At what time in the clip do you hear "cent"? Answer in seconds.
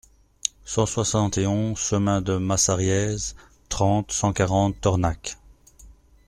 0.65-0.87, 4.11-4.33